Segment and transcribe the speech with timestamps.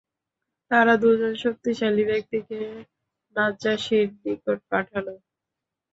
[0.71, 2.59] তারা দুজন শক্তিশালী ব্যক্তিকে
[3.35, 5.05] নাজ্জাশীর নিকট পাঠাল।